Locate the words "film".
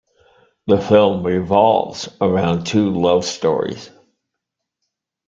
0.81-1.21